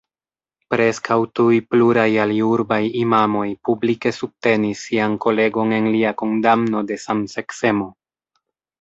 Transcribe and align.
Preskaŭ 0.73 1.17
tuj 1.39 1.59
pluraj 1.73 2.05
aliurbaj 2.23 2.81
imamoj 3.03 3.45
publike 3.69 4.15
subtenis 4.23 4.83
sian 4.89 5.21
kolegon 5.29 5.79
en 5.81 5.93
lia 5.99 6.19
kondamno 6.25 6.87
de 6.93 7.03
samseksemo. 7.09 7.93